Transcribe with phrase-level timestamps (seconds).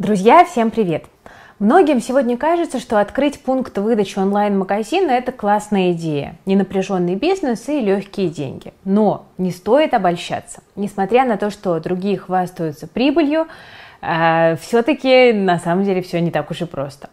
[0.00, 1.04] Друзья, всем привет!
[1.58, 8.30] Многим сегодня кажется, что открыть пункт выдачи онлайн-магазина– это классная идея, ненапряженный бизнес и легкие
[8.30, 8.72] деньги.
[8.84, 10.62] Но не стоит обольщаться.
[10.74, 13.46] Несмотря на то, что другие хвастаются прибылью,
[14.00, 17.10] э, все-таки на самом деле все не так уж и просто.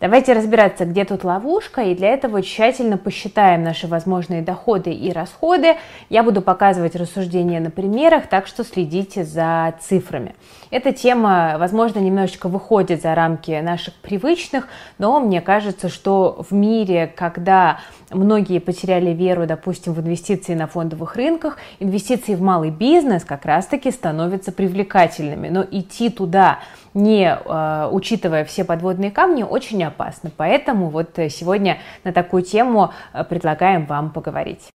[0.00, 5.76] Давайте разбираться, где тут ловушка, и для этого тщательно посчитаем наши возможные доходы и расходы.
[6.08, 10.34] Я буду показывать рассуждения на примерах, так что следите за цифрами.
[10.70, 17.06] Эта тема, возможно, немножечко выходит за рамки наших привычных, но мне кажется, что в мире,
[17.14, 17.80] когда
[18.10, 23.90] многие потеряли веру, допустим, в инвестиции на фондовых рынках, инвестиции в малый бизнес как раз-таки
[23.90, 25.50] становятся привлекательными.
[25.50, 26.60] Но идти туда,
[26.94, 30.30] не э, учитывая все подводные камни, очень опасно.
[30.36, 34.70] Поэтому вот э, сегодня на такую тему э, предлагаем вам поговорить.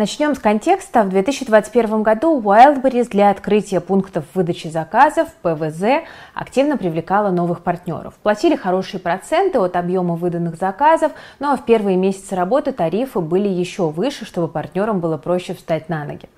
[0.00, 1.02] Начнем с контекста.
[1.02, 8.14] В 2021 году Wildberries для открытия пунктов выдачи заказов ПВЗ активно привлекала новых партнеров.
[8.22, 13.46] Платили хорошие проценты от объема выданных заказов, ну а в первые месяцы работы тарифы были
[13.46, 16.30] еще выше, чтобы партнерам было проще встать на ноги.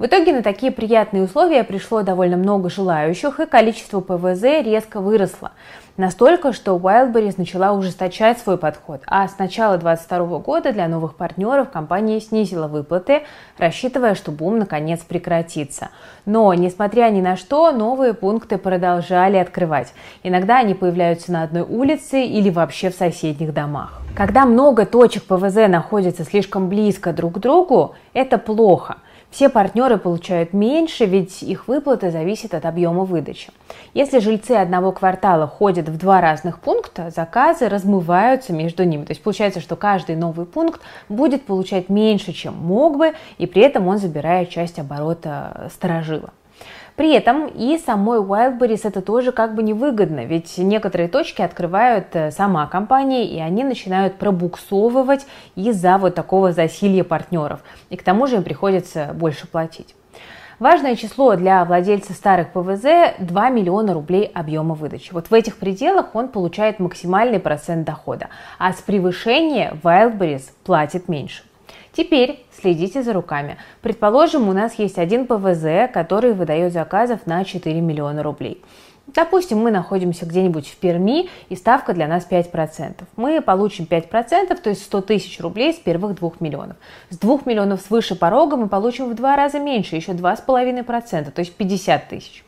[0.00, 5.52] В итоге на такие приятные условия пришло довольно много желающих, и количество ПВЗ резко выросло.
[5.98, 11.68] Настолько, что Wildberries начала ужесточать свой подход, а с начала 2022 года для новых партнеров
[11.68, 13.24] компания снизила выплаты,
[13.58, 15.90] рассчитывая, что бум наконец прекратится.
[16.24, 19.92] Но, несмотря ни на что, новые пункты продолжали открывать.
[20.22, 24.00] Иногда они появляются на одной улице или вообще в соседних домах.
[24.16, 28.96] Когда много точек ПВЗ находятся слишком близко друг к другу, это плохо–
[29.30, 33.50] все партнеры получают меньше, ведь их выплаты зависят от объема выдачи.
[33.94, 39.04] Если жильцы одного квартала ходят в два разных пункта, заказы размываются между ними.
[39.04, 43.62] То есть получается, что каждый новый пункт будет получать меньше, чем мог бы, и при
[43.62, 46.30] этом он забирает часть оборота сторожила.
[47.00, 52.30] При этом и самой Wildberries это тоже как бы невыгодно, ведь некоторые точки открывают э,
[52.30, 55.26] сама компания, и они начинают пробуксовывать
[55.56, 57.60] из-за вот такого засилья партнеров.
[57.88, 59.94] И к тому же им приходится больше платить.
[60.58, 65.14] Важное число для владельца старых ПВЗ– 2 миллиона рублей объема выдачи.
[65.14, 71.44] Вот в этих пределах он получает максимальный процент дохода, а с превышения Wildberries платит меньше.
[72.00, 73.58] Теперь следите за руками.
[73.82, 78.64] Предположим, у нас есть один ПВЗ, который выдает заказов на 4 миллиона рублей.
[79.08, 83.02] Допустим, мы находимся где-нибудь в Перми, и ставка для нас 5%.
[83.16, 86.78] Мы получим 5%, то есть 100 тысяч рублей с первых 2 миллионов.
[87.10, 91.54] С 2 миллионов свыше порога мы получим в два раза меньше, еще 2,5%, то есть
[91.54, 92.44] 50 тысяч.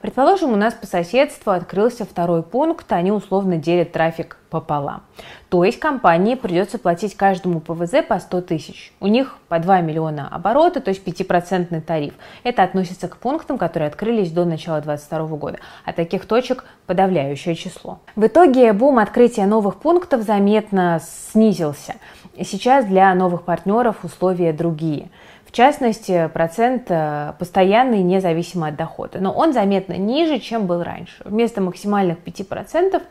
[0.00, 5.02] Предположим, у нас по соседству открылся второй пункт, они условно делят трафик пополам.
[5.50, 8.92] То есть компании придется платить каждому ПВЗ по 100 тысяч.
[8.98, 12.14] У них по 2 миллиона оборота, то есть 5% тариф.
[12.44, 15.58] Это относится к пунктам, которые открылись до начала 2022 года.
[15.84, 18.00] А таких точек подавляющее число.
[18.16, 21.00] В итоге бум открытия новых пунктов заметно
[21.32, 21.96] снизился.
[22.42, 25.10] Сейчас для новых партнеров условия другие.
[25.50, 29.18] В частности, процент э, постоянный, независимо от дохода.
[29.18, 31.16] Но он заметно ниже, чем был раньше.
[31.24, 33.02] Вместо максимальных 5%,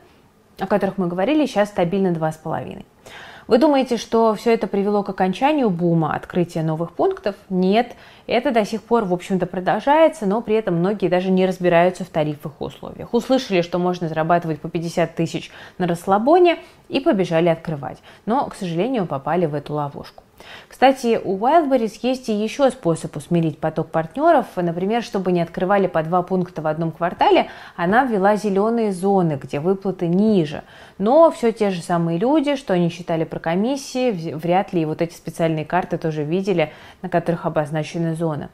[0.58, 2.86] о которых мы говорили, сейчас стабильно 2,5%.
[3.48, 7.36] Вы думаете, что все это привело к окончанию бума открытия новых пунктов?
[7.50, 7.94] Нет,
[8.26, 12.10] это до сих пор, в общем-то, продолжается, но при этом многие даже не разбираются в
[12.10, 13.14] тарифах и условиях.
[13.14, 18.00] Услышали, что можно зарабатывать по 50 тысяч на расслабоне и побежали открывать.
[18.26, 20.24] Но, к сожалению, попали в эту ловушку.
[20.68, 24.46] Кстати, у Wildberries есть и еще способ усмирить поток партнеров.
[24.56, 29.60] Например, чтобы не открывали по два пункта в одном квартале, она ввела зеленые зоны, где
[29.60, 30.64] выплаты ниже.
[30.98, 35.02] Но все те же самые люди, что они считали про комиссии, вряд ли и вот
[35.02, 36.72] эти специальные карты тоже видели,
[37.02, 38.50] на которых обозначены зоны.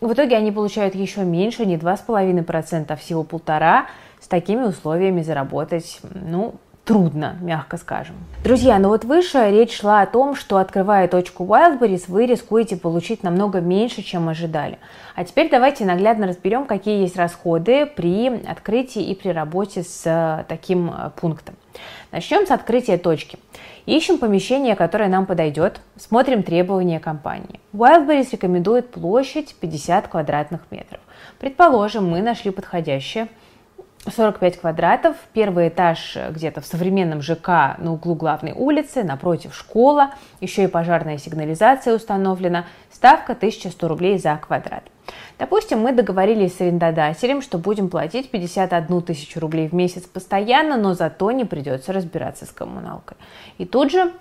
[0.00, 3.86] В итоге они получают еще меньше, не 2,5%, а всего полтора.
[4.20, 6.54] С такими условиями заработать, ну,
[6.86, 8.14] трудно, мягко скажем.
[8.44, 13.24] Друзья, ну вот выше речь шла о том, что открывая точку Wildberries, вы рискуете получить
[13.24, 14.78] намного меньше, чем ожидали.
[15.16, 20.44] А теперь давайте наглядно разберем, какие есть расходы при открытии и при работе с э,
[20.48, 21.56] таким э, пунктом.
[22.12, 23.38] Начнем с открытия точки.
[23.86, 27.60] Ищем помещение, которое нам подойдет, смотрим требования компании.
[27.74, 31.00] Wildberries рекомендует площадь 50 квадратных метров.
[31.40, 33.26] Предположим, мы нашли подходящее–
[34.10, 40.10] 45 квадратов, первый этаж где-то в современном ЖК на углу главной улицы, напротив школа,
[40.40, 44.84] еще и пожарная сигнализация установлена, ставка 1100 рублей за квадрат.
[45.38, 50.94] Допустим, мы договорились с арендодателем, что будем платить 51 тысячу рублей в месяц постоянно, но
[50.94, 53.16] зато не придется разбираться с коммуналкой.
[53.58, 54.12] И тут же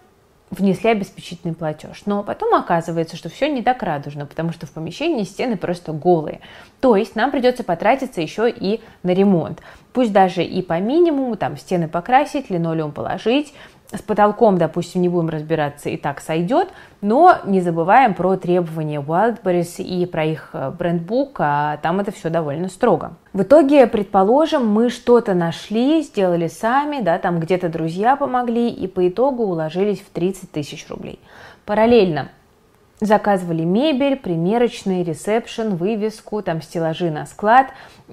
[0.57, 2.03] внесли обеспечительный платеж.
[2.05, 6.41] Но потом оказывается, что все не так радужно, потому что в помещении стены просто голые.
[6.81, 9.61] То есть нам придется потратиться еще и на ремонт.
[9.93, 13.53] Пусть даже и по минимуму, там стены покрасить, линолеум положить,
[13.91, 16.69] с потолком, допустим, не будем разбираться, и так сойдет,
[17.01, 22.29] но не забываем про требования Wildberries и про их э, брендбук, а там это все
[22.29, 23.13] довольно строго.
[23.33, 29.07] В итоге, предположим, мы что-то нашли, сделали сами, да, там где-то друзья помогли, и по
[29.07, 31.19] итогу уложились в 30 тысяч рублей.
[31.65, 32.29] Параллельно
[33.01, 37.67] Заказывали мебель, примерочный, ресепшн, вывеску, там стеллажи на склад.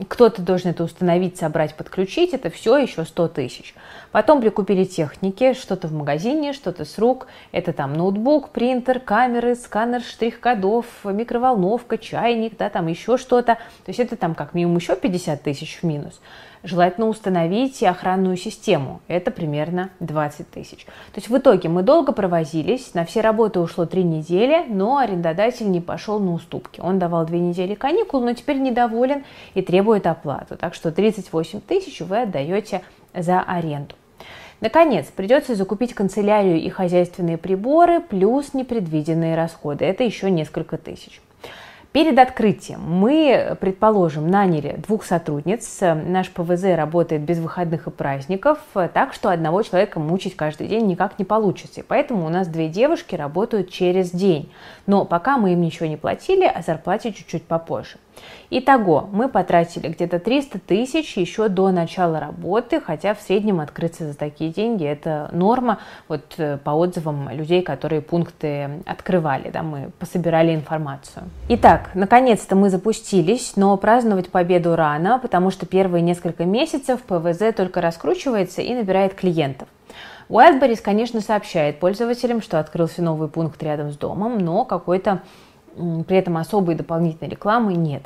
[0.08, 2.34] Кто-то должен это установить, собрать, подключить.
[2.34, 3.76] Это все еще 100 тысяч.
[4.10, 7.28] Потом прикупили техники, что-то в магазине, что-то с рук.
[7.52, 13.54] Это там ноутбук, принтер, камеры, сканер штрих-кодов, микроволновка, чайник, да, там еще что-то.
[13.54, 16.20] То есть это там как минимум еще 50 тысяч в минус.
[16.64, 19.00] Желательно установить охранную систему.
[19.08, 20.84] Это примерно 20 тысяч.
[20.84, 25.68] То есть в итоге мы долго провозились, на все работы ушло 3 недели, но арендодатель
[25.68, 26.80] не пошел на уступки.
[26.80, 29.24] Он давал 2 недели каникул, но теперь недоволен
[29.54, 30.56] и требует оплату.
[30.56, 32.82] Так что 38 тысяч вы отдаете
[33.12, 33.96] за аренду.
[34.60, 39.84] Наконец, придется закупить канцелярию и хозяйственные приборы, плюс непредвиденные расходы.
[39.84, 41.20] Это еще несколько тысяч.
[41.92, 45.78] Перед открытием мы, предположим, наняли двух сотрудниц.
[45.80, 51.18] Наш ПВЗ работает без выходных и праздников, так что одного человека мучить каждый день никак
[51.18, 51.80] не получится.
[51.80, 54.50] И поэтому у нас две девушки работают через день.
[54.86, 57.98] Но пока мы им ничего не платили, о зарплате чуть-чуть попозже.
[58.50, 64.14] Итого, мы потратили где-то 300 тысяч еще до начала работы, хотя в среднем открыться за
[64.14, 65.78] такие деньги– это норма,
[66.08, 71.24] вот э, по отзывам людей, которые пункты открывали, да, мы пособирали информацию.
[71.48, 77.80] Итак, наконец-то мы запустились, но праздновать победу рано, потому что первые несколько месяцев ПВЗ только
[77.80, 79.68] раскручивается и набирает клиентов.
[80.28, 85.22] Wildberries, конечно, сообщает пользователям, что открылся новый пункт рядом с домом, но какой-то
[86.06, 88.02] при этом особой дополнительной рекламы нет.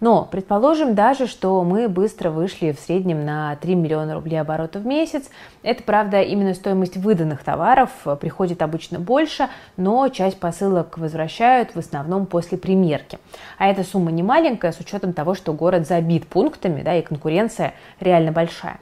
[0.00, 4.86] Но предположим даже, что мы быстро вышли в среднем на 3 миллиона рублей оборота в
[4.86, 5.28] месяц.
[5.62, 7.90] Это, правда, именно стоимость выданных товаров
[8.20, 13.18] приходит обычно больше, но часть посылок возвращают в основном после примерки.
[13.58, 17.74] А эта сумма не маленькая с учетом того, что город забит пунктами, да, и конкуренция
[18.00, 18.80] реально большая.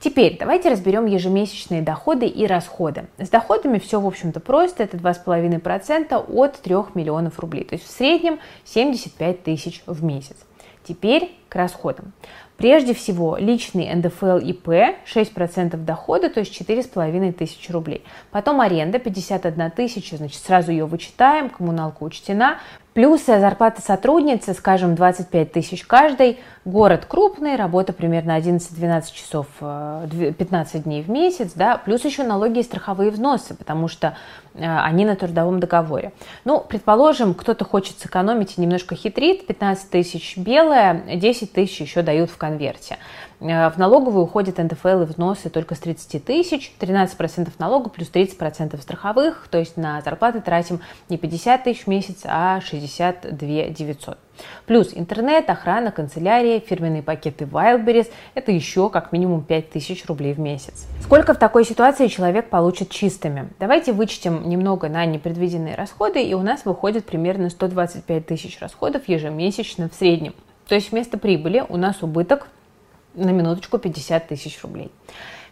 [0.00, 3.06] Теперь давайте разберем ежемесячные доходы и расходы.
[3.18, 4.84] С доходами все, в общем-то, просто.
[4.84, 7.64] Это 2,5% от 3 миллионов рублей.
[7.64, 10.36] То есть в среднем 75 тысяч в месяц.
[10.84, 12.12] Теперь к расходам.
[12.56, 14.68] Прежде всего, личный НДФЛ ИП
[15.06, 18.04] 6% дохода, то есть 4,5 тысячи рублей.
[18.32, 22.58] Потом аренда 51 тысяча, значит, сразу ее вычитаем, коммуналка учтена.
[22.98, 26.40] Плюс зарплата сотрудницы, скажем, 25 тысяч каждой.
[26.64, 32.58] Город крупный, работа примерно 11-12 часов, 15 э, дней в месяц, да, плюс еще налоги
[32.58, 34.16] и страховые взносы, потому что
[34.54, 36.10] э, они на трудовом договоре.
[36.44, 42.30] Ну, предположим, кто-то хочет сэкономить и немножко хитрит, 15 тысяч белое, 10 тысяч еще дают
[42.30, 42.98] в конверте.
[43.40, 48.80] Э, в налоговую уходят НДФЛ и взносы только с 30 тысяч, 13% налога плюс 30%
[48.80, 54.18] страховых, то есть на зарплаты тратим не 50 тысяч в месяц, а 62 900.
[54.66, 60.38] Плюс интернет, охрана, канцелярия, фирменные пакеты Wildberries– это еще как минимум 5 тысяч рублей в
[60.38, 60.86] месяц.
[61.02, 63.48] Сколько в такой ситуации человек получит чистыми?
[63.58, 69.88] Давайте вычтем немного на непредвиденные расходы, и у нас выходит примерно 125 тысяч расходов ежемесячно
[69.88, 70.34] в среднем.
[70.68, 72.48] То есть вместо прибыли у нас убыток
[73.18, 74.90] на минуточку 50 тысяч рублей.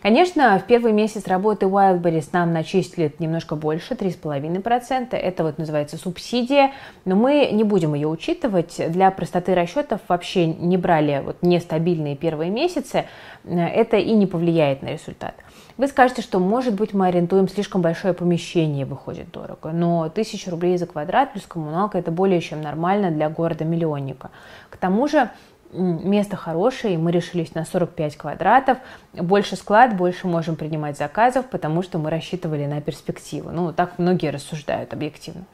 [0.03, 5.17] Конечно, в первый месяц работы Wildberries нам начислили немножко больше, 3,5%.
[5.17, 6.73] Это вот называется субсидия,
[7.05, 8.81] но мы не будем ее учитывать.
[8.91, 13.07] Для простоты расчетов вообще не брали вот нестабильные первые месяцы.
[13.45, 15.35] Это и не повлияет на результат.
[15.77, 19.73] Вы скажете, что, может быть, мы арендуем слишком большое помещение, выходит дорого.
[19.73, 24.31] Но 1000 рублей за квадрат плюс коммуналка– это более чем нормально для города-миллионника.
[24.71, 25.31] К тому же
[25.73, 28.79] место хорошее, мы решились на 45 квадратов.
[29.13, 33.51] Больше склад, больше можем принимать заказов, потому что мы рассчитывали на перспективу.
[33.51, 35.45] Ну, так многие рассуждают объективно.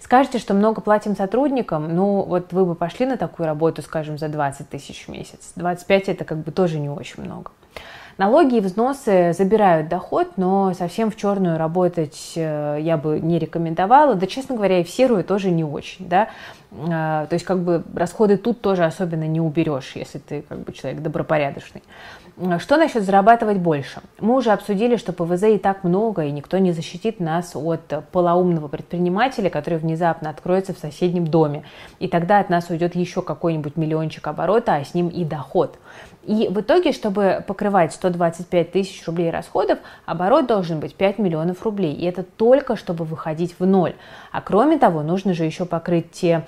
[0.00, 4.28] Скажете, что много платим сотрудникам, ну, вот вы бы пошли на такую работу, скажем, за
[4.28, 5.52] 20 тысяч в месяц.
[5.56, 7.52] 25 это как бы тоже не очень много.
[8.18, 14.14] Налоги и взносы забирают доход, но совсем в черную работать э, я бы не рекомендовала.
[14.14, 16.08] Да, честно говоря, и в серую тоже не очень.
[16.08, 16.28] Да?
[16.90, 20.72] А, то есть как бы расходы тут тоже особенно не уберешь, если ты как бы
[20.72, 21.82] человек добропорядочный.
[22.58, 24.00] Что насчет зарабатывать больше?
[24.18, 28.68] Мы уже обсудили, что ПВЗ и так много, и никто не защитит нас от полоумного
[28.68, 31.64] предпринимателя, который внезапно откроется в соседнем доме.
[31.98, 35.78] И тогда от нас уйдет еще какой-нибудь миллиончик оборота, а с ним и доход.
[36.24, 41.94] И в итоге, чтобы покрывать 125 тысяч рублей расходов, оборот должен быть 5 миллионов рублей.
[41.94, 43.94] И это только чтобы выходить в ноль.
[44.30, 46.46] А кроме того, нужно же еще покрыть те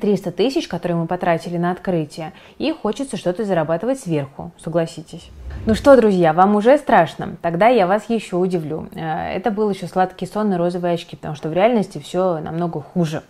[0.00, 5.30] 300 тысяч, которые мы потратили на открытие, и хочется что-то зарабатывать сверху, согласитесь.
[5.64, 7.36] Ну что, друзья, вам уже страшно?
[7.42, 8.88] Тогда я вас еще удивлю.
[8.94, 12.80] Э, это был еще сладкий сон на розовые очки, потому что в реальности все намного
[12.80, 13.22] хуже.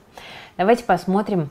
[0.57, 1.51] Давайте посмотрим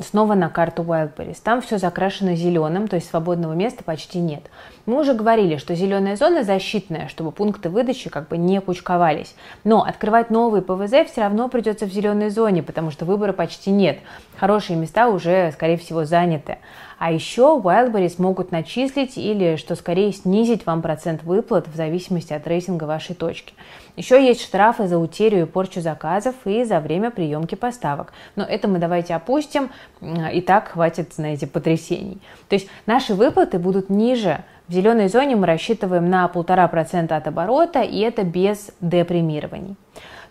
[0.00, 1.38] снова на карту Wildberries.
[1.42, 4.42] Там все закрашено зеленым, то есть свободного места почти нет.
[4.86, 9.34] Мы уже говорили, что зеленая зона защитная, чтобы пункты выдачи как бы не кучковались.
[9.64, 13.98] Но открывать новые ПВЗ все равно придется в зеленой зоне, потому что выбора почти нет.
[14.36, 16.58] Хорошие места уже, скорее всего, заняты.
[16.98, 22.46] А еще Wildberries могут начислить или, что скорее, снизить вам процент выплат в зависимости от
[22.46, 23.54] рейтинга вашей точки.
[23.96, 28.12] Еще есть штрафы за утерю и порчу заказов и за время приемки поставок.
[28.36, 32.20] Но это мы давайте опустим, и так хватит, знаете, потрясений.
[32.48, 34.44] То есть наши выплаты будут ниже.
[34.66, 39.76] В зеленой зоне мы рассчитываем на полтора процента от оборота, и это без депримирований.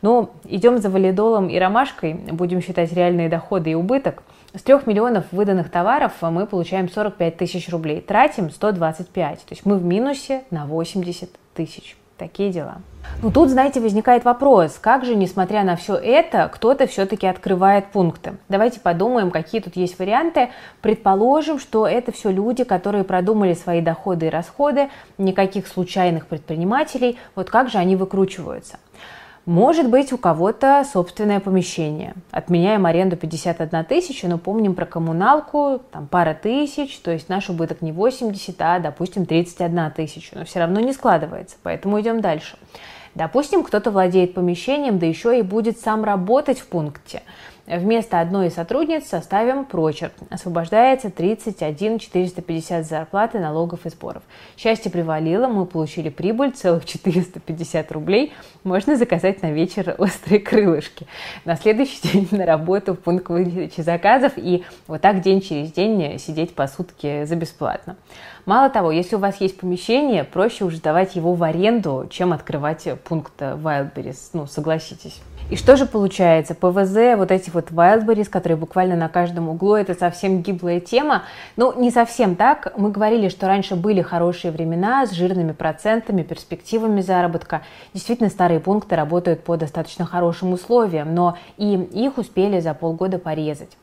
[0.02, 4.24] Но идем за валидолом и ромашкой, будем считать реальные доходы и убыток.
[4.56, 9.78] С 3 миллионов выданных товаров мы получаем 45 тысяч рублей, тратим 125, то есть мы
[9.78, 11.96] в минусе на 80 тысяч.
[12.24, 12.77] Такие дела.
[13.22, 18.38] Ну тут, знаете, возникает вопрос, как же, несмотря на все это, кто-то все-таки открывает пункты.
[18.48, 20.48] Давайте подумаем, какие тут есть варианты.
[20.80, 24.88] Предположим, что это все люди, которые продумали свои доходы и расходы,
[25.18, 27.20] никаких случайных предпринимателей.
[27.36, 28.77] Вот как же они выкручиваются?
[29.45, 32.13] Может быть, у кого-то собственное помещение.
[32.31, 37.81] Отменяем аренду 51 тысяча, но помним про коммуналку, там пара тысяч, то есть наш убыток
[37.81, 40.38] не 80, а, допустим, 31 тысяча.
[40.38, 42.57] Но все равно не складывается, поэтому идем дальше.
[43.15, 47.21] Допустим, кто-то владеет помещением, да еще и будет сам работать в пункте.
[47.65, 50.12] Вместо одной из сотрудниц составим прочерк.
[50.29, 54.22] Освобождается 31 450 зарплаты, налогов и сборов.
[54.58, 58.34] Счастье привалило, мы получили прибыль целых 450 рублей.
[58.65, 61.08] Можно заказать на вечер острые крылышки.
[61.46, 66.20] На следующий день на работу в пункт выдачи заказов и вот так день через день
[66.20, 67.96] сидеть по сутки за бесплатно.
[68.46, 72.89] Мало того, если у вас есть помещение, проще уже сдавать его в аренду, чем открывать
[73.05, 75.22] пункт Wildberries, ну, согласитесь.
[75.53, 76.55] И что же получается?
[76.55, 81.25] ПВЗ, вот эти вот wildberries, которые буквально на каждом углу, это совсем гиблая тема.
[81.57, 82.74] Ну, не совсем так.
[82.75, 87.62] Мы говорили, что раньше были хорошие времена с жирными процентами, перспективами заработка.
[87.93, 93.77] Действительно, старые пункты работают по достаточно хорошим условиям, но и их успели за полгода порезать.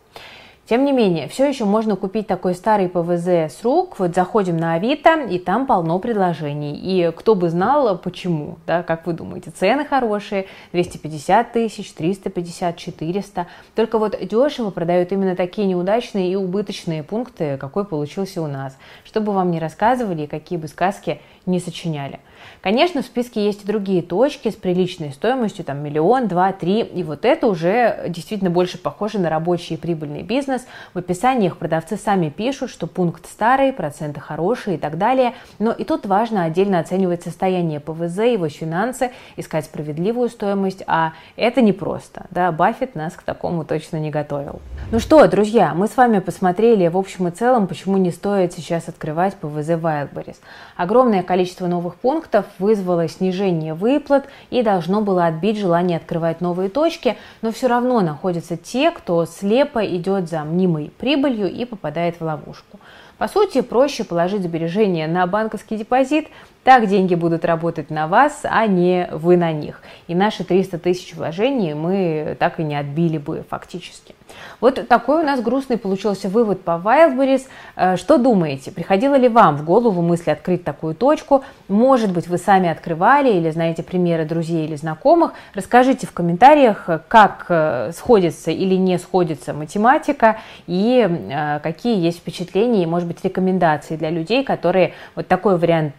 [0.71, 3.99] Тем не менее, все еще можно купить такой старый ПВЗ с рук.
[3.99, 6.79] Вот заходим на Авито, и там полно предложений.
[6.81, 13.49] И кто бы знал, почему, да, как вы думаете, цены хорошие, 250 тысяч, 350, 400.
[13.75, 18.79] Только вот дешево продают именно такие неудачные и убыточные пункты, какой получился у нас.
[19.03, 21.21] Чтобы вам не рассказывали, какие бы сказки
[21.51, 22.21] не сочиняли.
[22.63, 27.03] Конечно, в списке есть и другие точки с приличной стоимостью, там миллион, два, три, и
[27.03, 30.67] вот это уже действительно больше похоже на рабочий и прибыльный бизнес.
[30.93, 35.73] В описании их продавцы сами пишут, что пункт старый, проценты хорошие и так далее, но
[35.73, 42.27] и тут важно отдельно оценивать состояние ПВЗ, его финансы, искать справедливую стоимость, а это непросто,
[42.31, 44.61] да, Баффет нас к такому точно не готовил.
[44.91, 48.89] Ну что, друзья, мы с вами посмотрели в общем и целом, почему не стоит сейчас
[48.89, 50.37] открывать ПВЗ Wildberries.
[50.77, 57.17] Огромное количество новых пунктов, вызвало снижение выплат и должно было отбить желание открывать новые точки,
[57.43, 62.79] но все равно находятся те, кто слепо идет за мнимой прибылью и попадает в ловушку.
[63.19, 66.29] По сути, проще положить сбережения на банковский депозит,
[66.65, 69.81] так деньги будут работать на вас, а не вы на них.
[70.09, 74.15] И наши 300 тысяч вложений мы так и не отбили бы фактически.
[74.61, 77.47] Вот такой у нас грустный получился вывод по Wildberries.
[77.77, 78.71] Э, что думаете?
[78.71, 81.45] Приходило ли вам в голову мысль открыть такую точку?
[81.69, 85.33] Может быть, вы сами открывали или знаете примеры друзей или знакомых?
[85.55, 92.83] Расскажите в комментариях, как э, сходится или не сходится математика и э, какие есть впечатления
[92.83, 95.95] и, может быть, рекомендации для людей, которые вот такой вариант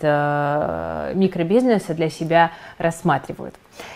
[1.14, 3.56] микробизнеса для себя рассматривают.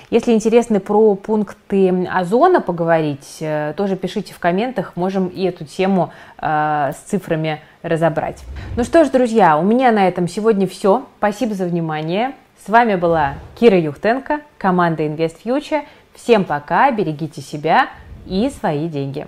[0.10, 6.12] Если интересны про пункты озона поговорить, э, тоже пишите в комментах, можем и эту тему
[6.38, 8.44] э, с цифрами разобрать.
[8.78, 11.06] Ну что ж, друзья, у меня на этом сегодня все.
[11.18, 12.34] Спасибо за внимание.
[12.66, 15.84] С вами была Кира Юхтенко, команда Invest Future.
[16.14, 17.90] Всем пока, берегите себя
[18.26, 19.28] и свои деньги.